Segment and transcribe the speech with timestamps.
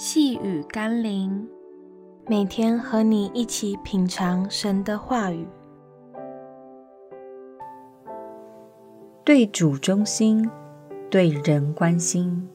[0.00, 1.44] 细雨甘霖，
[2.28, 5.44] 每天和你一起品尝神的话语，
[9.24, 10.48] 对主忠心，
[11.10, 12.48] 对人关心。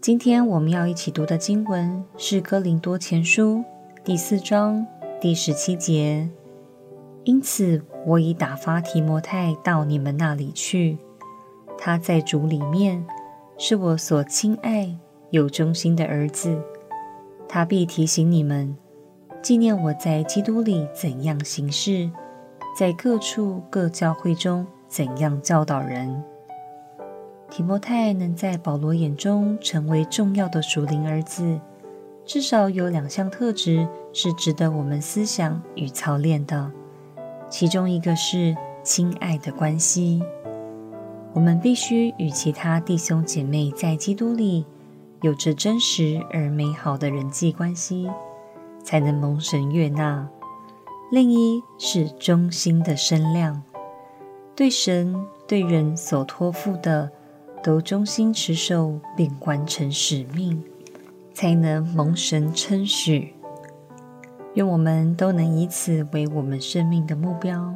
[0.00, 3.58] 今天我们要一起读的经文是《哥林多前书》
[4.02, 4.84] 第四章
[5.20, 6.28] 第十七节。
[7.22, 10.98] 因此，我已打发提摩太到你们那里去，
[11.78, 13.06] 他在主里面
[13.56, 14.98] 是我所亲爱。
[15.32, 16.60] 有忠心的儿子，
[17.48, 18.76] 他必提醒你们，
[19.40, 22.10] 纪念我在基督里怎样行事，
[22.78, 26.22] 在各处各教会中怎样教导人。
[27.48, 31.58] 提摩太能在保罗眼中成为重要的属灵儿子，
[32.26, 36.70] 至少有两项特质是值得我们思想与操练的，
[37.48, 40.22] 其中一个是亲爱的关系。
[41.32, 44.66] 我们必须与其他弟兄姐妹在基督里。
[45.22, 48.10] 有着真实而美好的人际关系，
[48.82, 50.28] 才能蒙神悦纳。
[51.12, 53.62] 另一是忠心的身量，
[54.56, 55.14] 对神
[55.46, 57.10] 对人所托付的，
[57.62, 60.60] 都忠心持守并完成使命，
[61.32, 63.34] 才能蒙神称许。
[64.54, 67.74] 愿我们都能以此为我们生命的目标，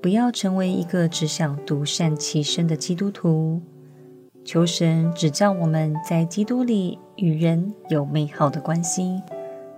[0.00, 3.60] 不要成为一个只想独善其身的基督徒。
[4.44, 9.22] 求神指教我们在基督里与人有美好的关系，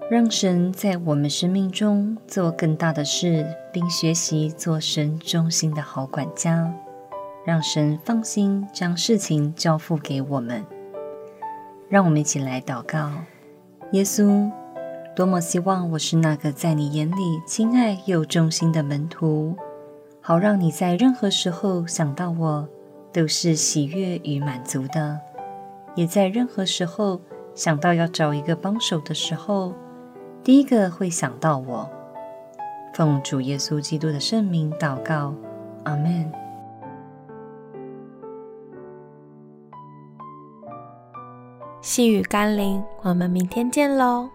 [0.08, 6.72] 让神在我们生命中做更大的事，并学习做神忠心的好管家，
[7.44, 10.64] 让神放心将事情交付给我们。
[11.88, 13.10] 让我们一起来祷告：
[13.90, 14.50] 耶稣，
[15.14, 19.54] 多么希望我是那个在你眼里亲爱又忠心的门徒，
[20.20, 22.68] 好让你在任何时候想到我。
[23.12, 25.20] 都是喜悦与满足的，
[25.94, 27.20] 也在任何时候
[27.54, 29.74] 想到要找一个帮手的时候，
[30.42, 31.88] 第一个会想到我。
[32.94, 35.34] 奉主耶稣基督的圣名祷告，
[35.84, 36.30] 阿门。
[41.80, 44.28] 细雨甘霖，我们明天见喽。